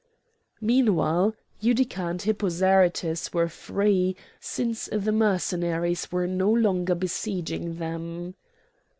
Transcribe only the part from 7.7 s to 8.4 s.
them.